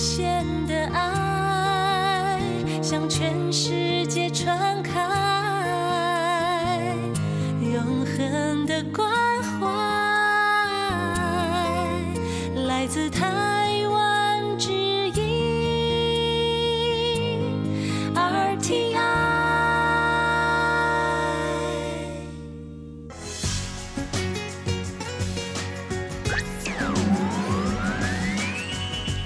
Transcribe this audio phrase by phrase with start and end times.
[0.00, 2.40] 限的爱
[2.82, 4.98] 向全世界传开，
[7.60, 9.19] 永恒的光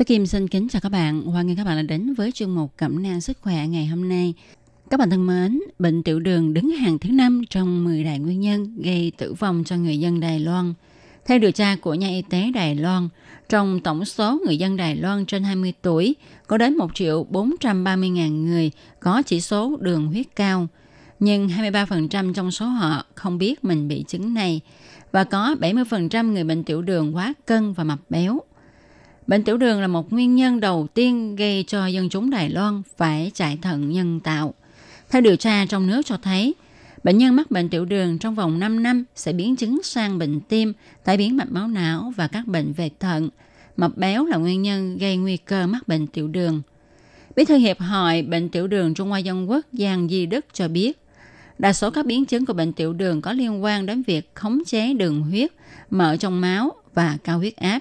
[0.00, 1.22] Tôi Kim xin kính chào các bạn.
[1.22, 4.08] Hoan nghênh các bạn đã đến với chương mục Cẩm nang sức khỏe ngày hôm
[4.08, 4.34] nay.
[4.90, 8.40] Các bạn thân mến, bệnh tiểu đường đứng hàng thứ năm trong 10 đại nguyên
[8.40, 10.74] nhân gây tử vong cho người dân Đài Loan.
[11.26, 13.08] Theo điều tra của nhà y tế Đài Loan,
[13.48, 18.44] trong tổng số người dân Đài Loan trên 20 tuổi, có đến 1 triệu 430.000
[18.44, 18.70] người
[19.00, 20.68] có chỉ số đường huyết cao.
[21.18, 24.60] Nhưng 23% trong số họ không biết mình bị chứng này
[25.12, 28.40] và có 70% người bệnh tiểu đường quá cân và mập béo.
[29.30, 32.82] Bệnh tiểu đường là một nguyên nhân đầu tiên gây cho dân chúng Đài Loan
[32.96, 34.54] phải chạy thận nhân tạo.
[35.10, 36.54] Theo điều tra trong nước cho thấy,
[37.04, 40.40] bệnh nhân mắc bệnh tiểu đường trong vòng 5 năm sẽ biến chứng sang bệnh
[40.40, 40.72] tim,
[41.04, 43.28] tai biến mạch máu não và các bệnh về thận.
[43.76, 46.62] Mập béo là nguyên nhân gây nguy cơ mắc bệnh tiểu đường.
[47.36, 50.68] Bí thư Hiệp hội Bệnh tiểu đường Trung Hoa Dân Quốc Giang Di Đức cho
[50.68, 50.98] biết,
[51.58, 54.64] đa số các biến chứng của bệnh tiểu đường có liên quan đến việc khống
[54.66, 55.52] chế đường huyết,
[55.90, 57.80] mỡ trong máu và cao huyết áp.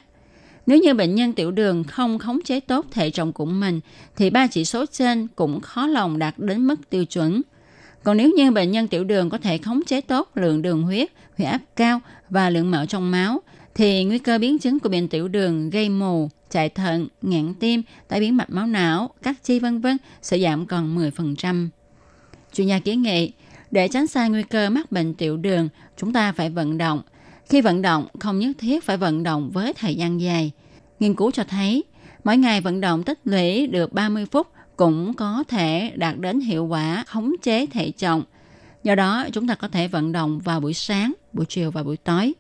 [0.70, 3.80] Nếu như bệnh nhân tiểu đường không khống chế tốt thể trọng của mình
[4.18, 7.42] thì ba chỉ số trên cũng khó lòng đạt đến mức tiêu chuẩn.
[8.04, 11.10] Còn nếu như bệnh nhân tiểu đường có thể khống chế tốt lượng đường huyết,
[11.38, 12.00] huyết áp cao
[12.30, 13.42] và lượng mỡ trong máu
[13.76, 17.84] thì nguy cơ biến chứng của bệnh tiểu đường gây mù, chạy thận, ngạn tim,
[18.08, 21.70] tai biến mạch máu não, các chi vân vân sẽ giảm còn 10%.
[22.54, 23.32] Chuyên gia kiến nghị,
[23.72, 27.02] để tránh xa nguy cơ mắc bệnh tiểu đường, chúng ta phải vận động.
[27.50, 30.52] Khi vận động, không nhất thiết phải vận động với thời gian dài.
[31.00, 31.84] Nghiên cứu cho thấy,
[32.24, 36.66] mỗi ngày vận động tích lũy được 30 phút cũng có thể đạt đến hiệu
[36.66, 38.24] quả khống chế thể trọng.
[38.84, 41.98] Do đó, chúng ta có thể vận động vào buổi sáng, buổi chiều và buổi
[41.98, 42.34] tối.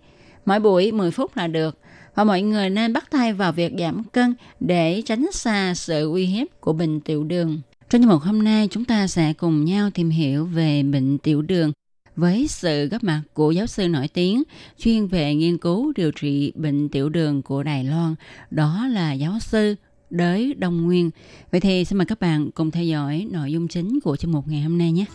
[0.45, 1.77] Mỗi buổi 10 phút là được.
[2.15, 6.25] Và mọi người nên bắt tay vào việc giảm cân để tránh xa sự uy
[6.25, 7.61] hiếp của bệnh tiểu đường.
[7.89, 11.41] Trong chương mục hôm nay, chúng ta sẽ cùng nhau tìm hiểu về bệnh tiểu
[11.41, 11.71] đường
[12.19, 14.43] với sự góp mặt của giáo sư nổi tiếng
[14.77, 18.15] chuyên về nghiên cứu điều trị bệnh tiểu đường của Đài Loan,
[18.51, 19.75] đó là giáo sư
[20.09, 21.11] Đới Đông Nguyên.
[21.51, 24.47] Vậy thì xin mời các bạn cùng theo dõi nội dung chính của chương mục
[24.47, 25.05] ngày hôm nay nhé.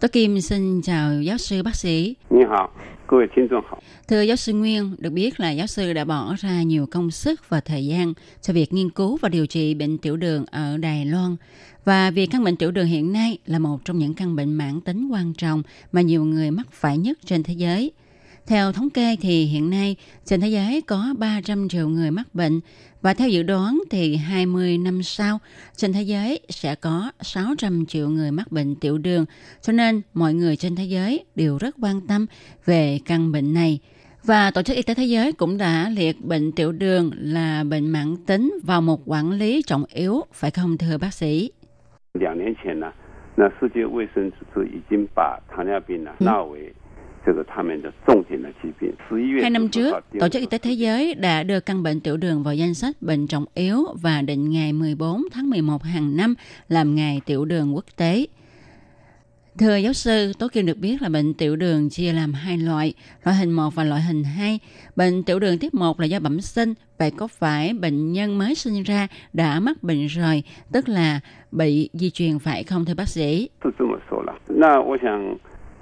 [0.00, 2.16] Tôi Kim xin chào giáo sư bác sĩ.
[2.28, 2.70] 你好，
[3.11, 3.79] 各位听众好。
[4.07, 7.49] Thưa giáo sư Nguyên, được biết là giáo sư đã bỏ ra nhiều công sức
[7.49, 11.05] và thời gian cho việc nghiên cứu và điều trị bệnh tiểu đường ở Đài
[11.05, 11.35] Loan.
[11.85, 14.81] Và vì căn bệnh tiểu đường hiện nay là một trong những căn bệnh mãn
[14.81, 17.91] tính quan trọng mà nhiều người mắc phải nhất trên thế giới.
[18.46, 22.60] Theo thống kê thì hiện nay trên thế giới có 300 triệu người mắc bệnh
[23.02, 25.38] và theo dự đoán thì 20 năm sau
[25.76, 29.24] trên thế giới sẽ có 600 triệu người mắc bệnh tiểu đường.
[29.60, 32.26] Cho nên mọi người trên thế giới đều rất quan tâm
[32.64, 33.80] về căn bệnh này.
[34.24, 37.90] Và Tổ chức Y tế Thế giới cũng đã liệt bệnh tiểu đường là bệnh
[37.90, 41.50] mãn tính vào một quản lý trọng yếu, phải không thưa bác sĩ?
[46.18, 46.24] Ừ.
[49.40, 52.42] Hai năm trước, Tổ chức Y tế Thế giới đã đưa căn bệnh tiểu đường
[52.42, 56.34] vào danh sách bệnh trọng yếu và định ngày 14 tháng 11 hàng năm
[56.68, 58.26] làm ngày tiểu đường quốc tế.
[59.58, 62.94] Thưa giáo sư, Tố Kiên được biết là bệnh tiểu đường chia làm hai loại,
[63.24, 64.58] loại hình 1 và loại hình 2.
[64.96, 68.54] Bệnh tiểu đường tiếp 1 là do bẩm sinh, vậy có phải bệnh nhân mới
[68.54, 70.42] sinh ra đã mắc bệnh rồi,
[70.72, 71.20] tức là
[71.52, 73.48] bị di truyền phải không thưa bác sĩ?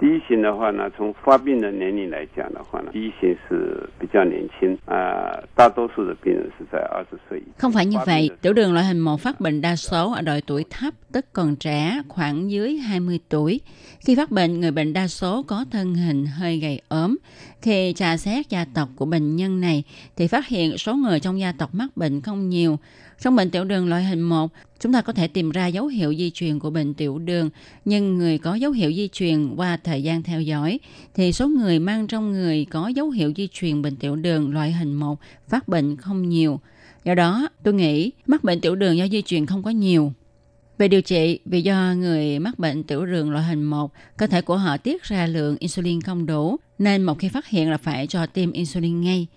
[0.00, 0.06] 这么说了。
[0.06, 7.54] 那我想，第一型的话呢，从发病的年龄来讲的话呢，第一型是比较年轻啊、大多数的病人是在二十岁以前。
[7.58, 10.12] Không phải như 发病 vậy, 的 tiểu đường loại hình 1 phát bệnh đa số
[10.12, 13.60] ở độ tuổi thấp, tức còn trẻ, khoảng dưới 20 tuổi.
[14.06, 17.16] Khi phát bệnh, người bệnh đa số có thân hình hơi gầy ốm.
[17.62, 19.84] Khi trà xét gia tộc của bệnh nhân này,
[20.16, 22.78] thì phát hiện số người trong gia tộc mắc bệnh không nhiều.
[23.21, 26.13] Trong bệnh tiểu đường loại hình 1, chúng ta có thể tìm ra dấu hiệu
[26.13, 27.49] di truyền của bệnh tiểu đường,
[27.85, 30.79] nhưng người có dấu hiệu di truyền qua thời gian theo dõi
[31.13, 34.71] thì số người mang trong người có dấu hiệu di truyền bệnh tiểu đường loại
[34.71, 36.59] hình 1 phát bệnh không nhiều.
[37.03, 40.13] Do đó, tôi nghĩ mắc bệnh tiểu đường do di truyền không có nhiều.
[40.77, 44.41] Về điều trị, vì do người mắc bệnh tiểu đường loại hình 1, cơ thể
[44.41, 48.07] của họ tiết ra lượng insulin không đủ, nên một khi phát hiện là phải
[48.07, 49.27] cho tiêm insulin ngay.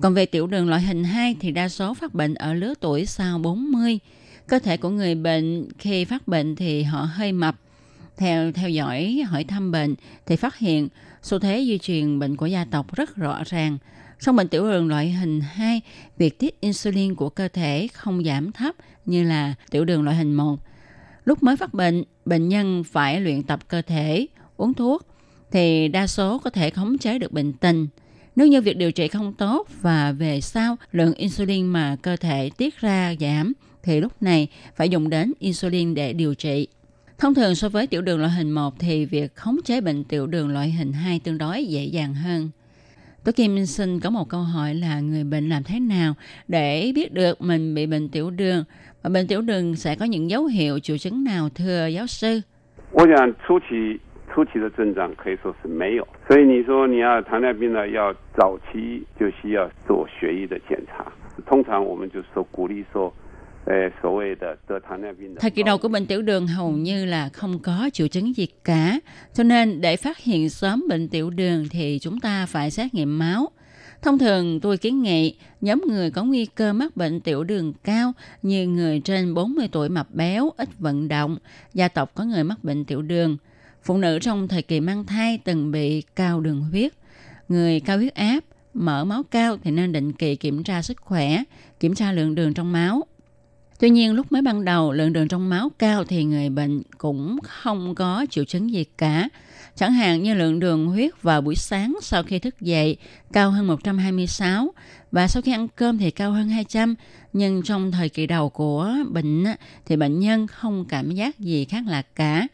[0.00, 3.06] Còn về tiểu đường loại hình 2 thì đa số phát bệnh ở lứa tuổi
[3.06, 3.98] sau 40.
[4.46, 7.56] Cơ thể của người bệnh khi phát bệnh thì họ hơi mập.
[8.16, 9.94] Theo theo dõi hỏi thăm bệnh
[10.26, 10.88] thì phát hiện
[11.22, 13.78] xu thế di truyền bệnh của gia tộc rất rõ ràng.
[14.20, 15.80] Trong bệnh tiểu đường loại hình 2,
[16.18, 18.74] việc tiết insulin của cơ thể không giảm thấp
[19.04, 20.60] như là tiểu đường loại hình 1.
[21.24, 24.26] Lúc mới phát bệnh, bệnh nhân phải luyện tập cơ thể,
[24.56, 25.06] uống thuốc
[25.50, 27.86] thì đa số có thể khống chế được bệnh tình.
[28.35, 32.49] Nếu như việc điều trị không tốt và về sau lượng insulin mà cơ thể
[32.57, 36.67] tiết ra giảm thì lúc này phải dùng đến insulin để điều trị.
[37.17, 40.27] Thông thường so với tiểu đường loại hình 1 thì việc khống chế bệnh tiểu
[40.27, 42.49] đường loại hình 2 tương đối dễ dàng hơn.
[43.23, 46.13] Tôi Kim xin có một câu hỏi là người bệnh làm thế nào
[46.47, 48.63] để biết được mình bị bệnh tiểu đường
[49.01, 52.41] và bệnh tiểu đường sẽ có những dấu hiệu triệu chứng nào thưa giáo sư?
[52.91, 53.99] 我想初期
[54.33, 61.05] 初期的症状可以说是没有，所以你说你要糖尿病呢，要早期就需要做血液的检查。
[61.45, 63.13] 通常我们就说鼓励说。
[65.39, 68.99] Thời kỳ đầu của bệnh tiểu đường hầu như là không có triệu chứng gì cả,
[69.33, 73.19] cho nên để phát hiện sớm bệnh tiểu đường thì chúng ta phải xét nghiệm
[73.19, 73.47] máu.
[74.01, 78.13] Thông thường tôi kiến nghị nhóm người có nguy cơ mắc bệnh tiểu đường cao
[78.41, 81.37] như người trên 40 tuổi mập béo, ít vận động,
[81.73, 83.37] gia tộc có người mắc bệnh tiểu đường,
[83.84, 86.92] phụ nữ trong thời kỳ mang thai từng bị cao đường huyết,
[87.48, 88.40] người cao huyết áp,
[88.74, 91.42] mỡ máu cao thì nên định kỳ kiểm tra sức khỏe,
[91.80, 93.02] kiểm tra lượng đường trong máu,
[93.78, 97.38] Tuy nhiên lúc mới ban đầu lượng đường trong máu cao thì người bệnh cũng
[97.42, 99.28] không có triệu chứng gì cả.
[99.76, 102.96] Chẳng hạn như lượng đường huyết vào buổi sáng sau khi thức dậy
[103.32, 104.72] cao hơn 126
[105.12, 106.94] và sau khi ăn cơm thì cao hơn 200.
[107.32, 109.44] Nhưng trong thời kỳ đầu của bệnh
[109.86, 112.46] thì bệnh nhân không cảm giác gì khác lạ cả.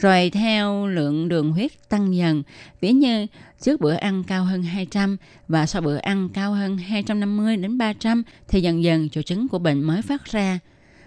[0.00, 2.42] Rồi theo lượng đường huyết tăng dần,
[2.80, 3.26] ví như
[3.60, 5.16] trước bữa ăn cao hơn 200
[5.48, 9.58] và sau bữa ăn cao hơn 250 đến 300 thì dần dần triệu chứng của
[9.58, 10.58] bệnh mới phát ra.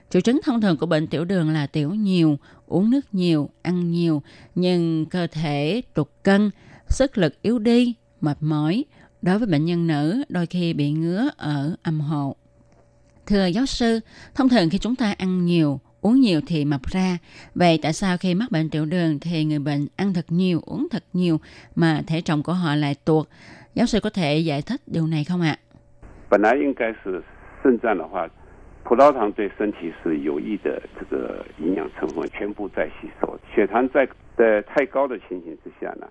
[0.10, 3.92] Triệu chứng thông thường của bệnh tiểu đường là tiểu nhiều, uống nước nhiều, ăn
[3.92, 4.22] nhiều,
[4.56, 6.50] nhưng cơ thể tụt cân,
[6.90, 8.86] sức lực yếu đi, mệt mỏi.
[9.22, 12.36] Đối với bệnh nhân nữ, đôi khi bị ngứa ở âm hộ.
[13.26, 14.00] Thưa giáo sư,
[14.36, 17.19] thông thường khi chúng ta ăn nhiều, uống nhiều thì mập ra.
[17.55, 20.87] Vậy tại sao khi mắc bệnh tiểu đường thì người bệnh ăn thật nhiều, uống
[20.91, 21.41] thật nhiều
[21.75, 23.29] mà thể trọng của họ lại tuột?
[23.75, 25.59] Giáo sư có thể giải thích điều này không ạ?
[26.31, 27.23] 本来应该是
[27.63, 28.29] 肾脏的话，
[28.85, 33.39] 葡萄糖对身体是有益的这个营养成分全部在吸收。
[33.55, 34.07] 血糖在
[34.37, 36.07] 在太高的情形之下呢，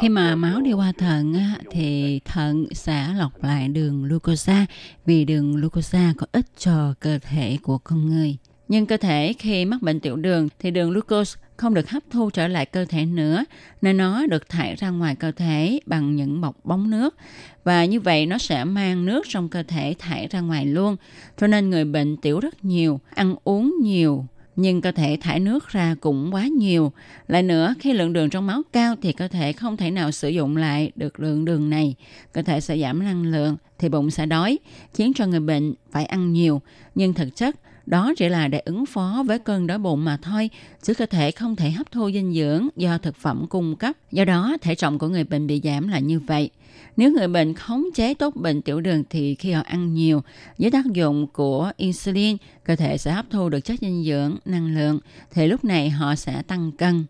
[0.00, 1.34] khi mà máu đi qua thận
[1.70, 4.66] thì thận sẽ lọc lại đường glucose
[5.04, 8.36] vì đường glucose có ích cho cơ thể của con người.
[8.71, 12.29] Nhưng cơ thể khi mắc bệnh tiểu đường thì đường glucose không được hấp thu
[12.29, 13.45] trở lại cơ thể nữa
[13.81, 17.15] nên nó được thải ra ngoài cơ thể bằng những bọc bóng nước
[17.63, 20.95] và như vậy nó sẽ mang nước trong cơ thể thải ra ngoài luôn
[21.37, 24.25] cho nên người bệnh tiểu rất nhiều ăn uống nhiều
[24.55, 26.91] nhưng cơ thể thải nước ra cũng quá nhiều.
[27.27, 30.29] Lại nữa, khi lượng đường trong máu cao thì cơ thể không thể nào sử
[30.29, 31.95] dụng lại được lượng đường này.
[32.33, 34.59] Cơ thể sẽ giảm năng lượng thì bụng sẽ đói,
[34.93, 36.61] khiến cho người bệnh phải ăn nhiều.
[36.95, 37.55] Nhưng thực chất,
[37.91, 40.49] đó chỉ là để ứng phó với cơn đói bụng mà thôi,
[40.81, 43.95] chứ cơ thể không thể hấp thu dinh dưỡng do thực phẩm cung cấp.
[44.11, 46.49] Do đó, thể trọng của người bệnh bị giảm là như vậy.
[46.97, 50.23] Nếu người bệnh khống chế tốt bệnh tiểu đường thì khi họ ăn nhiều,
[50.57, 54.75] dưới tác dụng của insulin, cơ thể sẽ hấp thu được chất dinh dưỡng, năng
[54.75, 54.99] lượng,
[55.31, 57.05] thì lúc này họ sẽ tăng cân.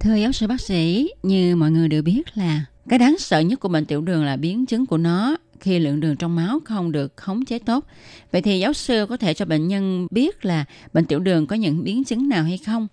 [0.00, 3.60] Thưa giáo sư bác sĩ, như mọi người đều biết là cái đáng sợ nhất
[3.60, 6.92] của bệnh tiểu đường là biến chứng của nó khi lượng đường trong máu không
[6.92, 7.84] được khống chế tốt.
[8.32, 11.56] Vậy thì giáo sư có thể cho bệnh nhân biết là bệnh tiểu đường có
[11.56, 12.86] những biến chứng nào hay không?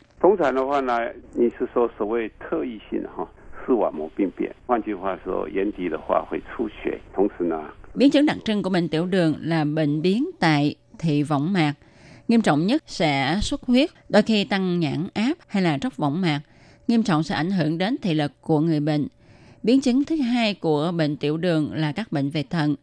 [7.96, 11.74] Biến chứng đặc trưng của bệnh tiểu đường là bệnh biến tại thị võng mạc.
[12.28, 16.22] Nghiêm trọng nhất sẽ xuất huyết, đôi khi tăng nhãn áp hay là tróc võng
[16.22, 16.42] mạc.
[16.88, 19.08] Nghiêm trọng sẽ ảnh hưởng đến thị lực của người bệnh–
[19.64, 22.76] Biến chứng thứ hai của bệnh tiểu đường là các bệnh về thận.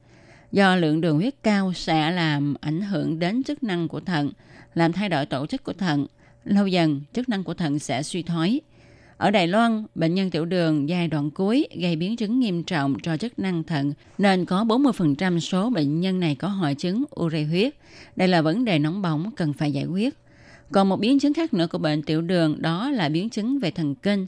[0.52, 4.30] Do lượng đường huyết cao sẽ làm ảnh hưởng đến chức năng của thận,
[4.74, 6.06] làm thay đổi tổ chức của thận.
[6.44, 8.60] Lâu dần, chức năng của thận sẽ suy thoái.
[9.16, 12.96] Ở Đài Loan, bệnh nhân tiểu đường giai đoạn cuối gây biến chứng nghiêm trọng
[13.02, 17.44] cho chức năng thận, nên có 40% số bệnh nhân này có hội chứng ure
[17.44, 17.74] huyết.
[18.16, 20.14] Đây là vấn đề nóng bỏng cần phải giải quyết.
[20.72, 23.70] Còn một biến chứng khác nữa của bệnh tiểu đường đó là biến chứng về
[23.70, 24.26] thần kinh.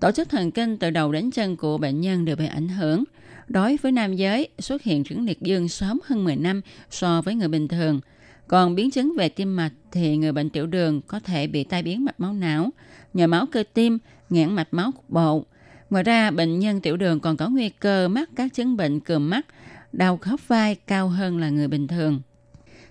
[0.00, 3.04] Tổ chức thần kinh từ đầu đến chân của bệnh nhân đều bị ảnh hưởng.
[3.48, 7.34] Đối với nam giới, xuất hiện chứng liệt dương sớm hơn 10 năm so với
[7.34, 8.00] người bình thường.
[8.48, 11.82] Còn biến chứng về tim mạch thì người bệnh tiểu đường có thể bị tai
[11.82, 12.70] biến mạch máu não,
[13.14, 13.98] nhồi máu cơ tim,
[14.30, 15.44] nghẽn mạch máu cục bộ.
[15.90, 19.30] Ngoài ra, bệnh nhân tiểu đường còn có nguy cơ mắc các chứng bệnh cườm
[19.30, 19.46] mắt,
[19.92, 22.20] đau khớp vai cao hơn là người bình thường.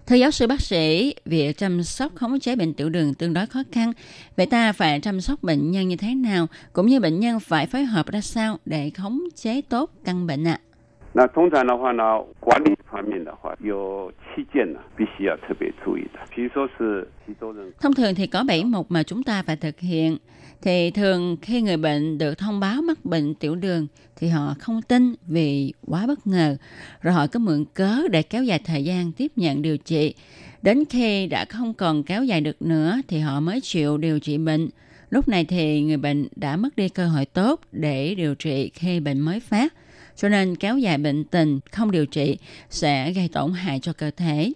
[0.10, 3.46] Thưa giáo sư bác sĩ, việc chăm sóc khống chế bệnh tiểu đường tương đối
[3.46, 3.94] khó khăn.
[4.38, 7.68] Vậy ta phải chăm sóc bệnh nhân như thế nào, cũng như bệnh nhân phải
[7.68, 10.60] phối hợp ra sao để khống chế tốt căn bệnh ạ?
[10.64, 10.69] À?
[11.17, 16.19] 那通常的话呢，管理方面的话，有七件呢，必须要特别注意的。
[16.35, 17.73] 比如说是几周人。
[17.81, 20.19] Thông thường thì có 7 mục mà chúng ta phải thực hiện.
[20.63, 23.87] Thì thường khi người bệnh được thông báo mắc bệnh tiểu đường
[24.17, 26.57] thì họ không tin vì quá bất ngờ.
[27.01, 30.15] Rồi họ có mượn cớ để kéo dài thời gian tiếp nhận điều trị.
[30.63, 34.39] Đến khi đã không còn kéo dài được nữa thì họ mới chịu điều trị
[34.39, 34.69] bệnh.
[35.11, 39.01] Lúc này thì người bệnh đã mất đi cơ hội tốt để điều trị khi
[39.01, 39.75] bệnh mới phát
[40.22, 42.38] cho nên kéo dài bệnh tình không điều trị
[42.70, 44.54] sẽ gây tổn hại cho cơ thể.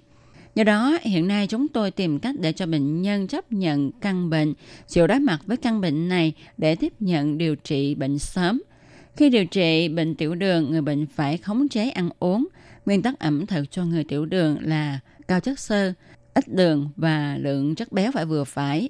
[0.56, 4.30] Do đó, hiện nay chúng tôi tìm cách để cho bệnh nhân chấp nhận căn
[4.30, 4.54] bệnh,
[4.88, 8.62] chịu đối mặt với căn bệnh này để tiếp nhận điều trị bệnh sớm.
[9.16, 12.48] Khi điều trị bệnh tiểu đường, người bệnh phải khống chế ăn uống.
[12.86, 15.94] Nguyên tắc ẩm thực cho người tiểu đường là cao chất xơ,
[16.34, 18.90] ít đường và lượng chất béo phải vừa phải.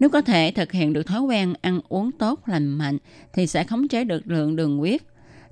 [0.00, 2.98] Nếu có thể thực hiện được thói quen ăn uống tốt lành mạnh
[3.32, 5.02] thì sẽ khống chế được lượng đường huyết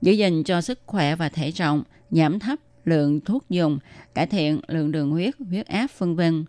[0.04, 3.78] giữ gìn cho sức khỏe và thể trọng, giảm thấp lượng thuốc dùng,
[4.14, 6.44] cải thiện lượng đường huyết, huyết áp, vân vân.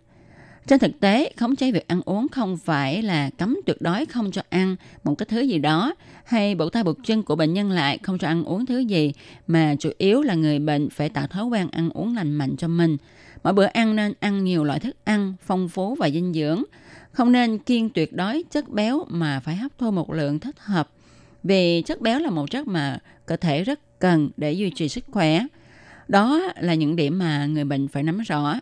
[0.66, 4.30] Trên thực tế, khống chế việc ăn uống không phải là cấm tuyệt đối không
[4.30, 5.94] cho ăn một cái thứ gì đó
[6.24, 9.12] hay buộc tay buộc chân của bệnh nhân lại không cho ăn uống thứ gì
[9.46, 12.68] mà chủ yếu là người bệnh phải tạo thói quen ăn uống lành mạnh cho
[12.68, 12.96] mình.
[13.44, 16.62] Mỗi bữa ăn nên ăn nhiều loại thức ăn phong phú và dinh dưỡng.
[17.12, 20.88] Không nên kiêng tuyệt đối chất béo mà phải hấp thu một lượng thích hợp
[21.45, 25.03] vì chất béo là một chất mà cơ thể rất cần để duy trì sức
[25.11, 25.41] khỏe.
[26.07, 28.59] Đó là những điểm mà người bệnh phải nắm rõ.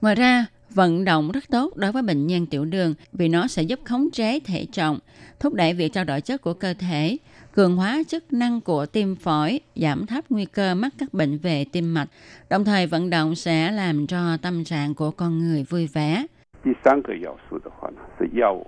[0.00, 3.62] Ngoài ra, vận động rất tốt đối với bệnh nhân tiểu đường vì nó sẽ
[3.62, 4.98] giúp khống chế thể trọng,
[5.40, 7.16] thúc đẩy việc trao đổi chất của cơ thể,
[7.52, 11.64] cường hóa chức năng của tim phổi, giảm thấp nguy cơ mắc các bệnh về
[11.72, 12.08] tim mạch.
[12.50, 16.26] Đồng thời vận động sẽ làm cho tâm trạng của con người vui vẻ.
[16.64, 18.66] 第三个要素的话呢是药物，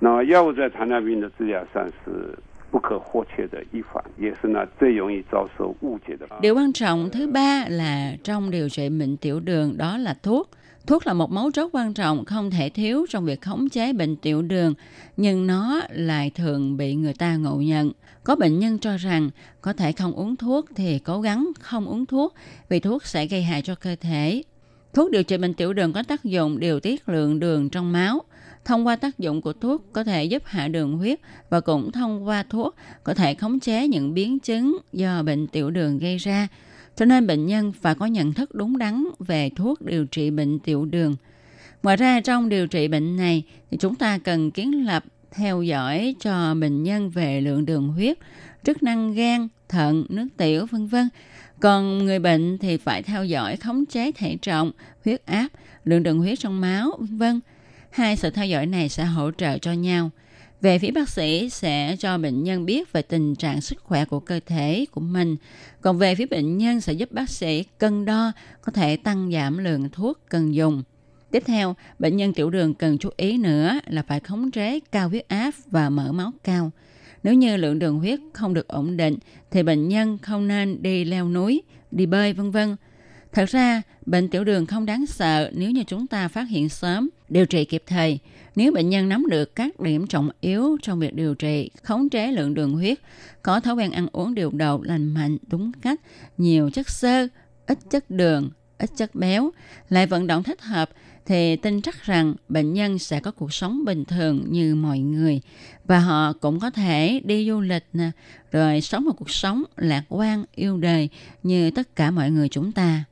[0.00, 2.36] 那药物在糖尿病的治疗上是
[2.70, 6.26] 不可或缺的一环，也是呢最容易遭受误解的。
[6.40, 10.50] Điều quan trọng thứ ba là trong điều trị bệnh tiểu đường đó là thuốc.
[10.86, 14.16] Thuốc là một mấu chốt quan trọng không thể thiếu trong việc khống chế bệnh
[14.16, 14.74] tiểu đường,
[15.16, 17.92] nhưng nó lại thường bị người ta ngộ nhận.
[18.24, 22.06] Có bệnh nhân cho rằng có thể không uống thuốc thì cố gắng không uống
[22.06, 22.34] thuốc
[22.68, 24.42] vì thuốc sẽ gây hại cho cơ thể.
[24.94, 28.22] Thuốc điều trị bệnh tiểu đường có tác dụng điều tiết lượng đường trong máu,
[28.69, 32.27] Thông qua tác dụng của thuốc có thể giúp hạ đường huyết và cũng thông
[32.27, 36.47] qua thuốc có thể khống chế những biến chứng do bệnh tiểu đường gây ra.
[36.95, 40.59] Cho nên bệnh nhân phải có nhận thức đúng đắn về thuốc điều trị bệnh
[40.59, 41.15] tiểu đường.
[41.83, 46.15] Ngoài ra trong điều trị bệnh này thì chúng ta cần kiến lập theo dõi
[46.19, 48.17] cho bệnh nhân về lượng đường huyết,
[48.63, 51.09] chức năng gan, thận, nước tiểu vân vân.
[51.59, 54.71] Còn người bệnh thì phải theo dõi khống chế thể trọng,
[55.05, 55.47] huyết áp,
[55.85, 57.39] lượng đường huyết trong máu vân vân.
[57.89, 60.09] Hai sự theo dõi này sẽ hỗ trợ cho nhau.
[60.61, 64.19] Về phía bác sĩ sẽ cho bệnh nhân biết về tình trạng sức khỏe của
[64.19, 65.35] cơ thể của mình.
[65.81, 68.31] Còn về phía bệnh nhân sẽ giúp bác sĩ cân đo,
[68.61, 70.83] có thể tăng giảm lượng thuốc cần dùng.
[71.31, 75.09] Tiếp theo, bệnh nhân tiểu đường cần chú ý nữa là phải khống chế cao
[75.09, 76.71] huyết áp và mỡ máu cao.
[77.23, 79.17] Nếu như lượng đường huyết không được ổn định
[79.51, 82.75] thì bệnh nhân không nên đi leo núi, đi bơi vân vân
[83.31, 87.09] Thật ra, bệnh tiểu đường không đáng sợ nếu như chúng ta phát hiện sớm,
[87.29, 88.19] điều trị kịp thời.
[88.55, 92.31] Nếu bệnh nhân nắm được các điểm trọng yếu trong việc điều trị, khống chế
[92.31, 92.99] lượng đường huyết,
[93.43, 96.01] có thói quen ăn uống điều độ lành mạnh, đúng cách,
[96.37, 97.27] nhiều chất xơ,
[97.67, 99.51] ít chất đường, ít chất béo,
[99.89, 100.89] lại vận động thích hợp,
[101.25, 105.41] thì tin chắc rằng bệnh nhân sẽ có cuộc sống bình thường như mọi người
[105.85, 108.11] và họ cũng có thể đi du lịch nè,
[108.51, 111.09] rồi sống một cuộc sống lạc quan, yêu đời
[111.43, 113.03] như tất cả mọi người chúng ta.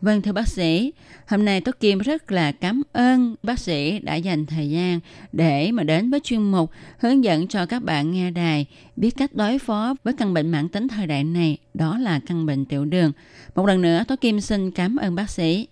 [0.00, 0.92] Vâng thưa bác sĩ,
[1.26, 5.00] hôm nay Tố Kim rất là cảm ơn bác sĩ đã dành thời gian
[5.32, 9.34] để mà đến với chuyên mục hướng dẫn cho các bạn nghe đài biết cách
[9.34, 12.84] đối phó với căn bệnh mãn tính thời đại này, đó là căn bệnh tiểu
[12.84, 13.12] đường.
[13.54, 15.66] Một lần nữa Tố Kim xin cảm ơn bác sĩ.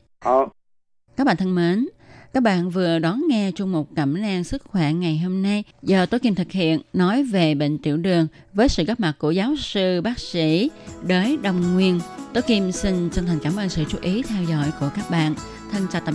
[1.16, 1.88] Các bạn thân mến,
[2.36, 6.06] các bạn vừa đón nghe chung một cẩm nang sức khỏe ngày hôm nay do
[6.06, 9.56] Tố Kim thực hiện nói về bệnh tiểu đường với sự góp mặt của giáo
[9.58, 10.70] sư bác sĩ
[11.06, 12.00] Đới Đông Nguyên.
[12.34, 15.34] Tố Kim xin chân thành cảm ơn sự chú ý theo dõi của các bạn.
[15.72, 16.14] Thân chào tạm